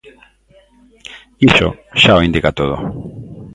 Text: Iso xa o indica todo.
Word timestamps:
Iso 1.49 1.67
xa 2.01 2.11
o 2.19 2.25
indica 2.27 2.55
todo. 2.59 2.75